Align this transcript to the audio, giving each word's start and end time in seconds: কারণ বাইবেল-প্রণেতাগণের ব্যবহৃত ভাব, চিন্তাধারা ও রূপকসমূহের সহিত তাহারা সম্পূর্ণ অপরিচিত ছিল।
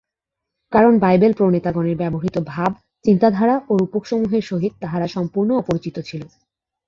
কারণ 0.71 0.93
বাইবেল-প্রণেতাগণের 0.99 1.95
ব্যবহৃত 1.97 2.35
ভাব, 2.47 2.71
চিন্তাধারা 3.05 3.55
ও 3.69 3.81
রূপকসমূহের 3.81 4.43
সহিত 4.43 4.73
তাহারা 4.79 5.07
সম্পূর্ণ 5.07 5.49
অপরিচিত 5.55 5.97
ছিল। 5.99 6.21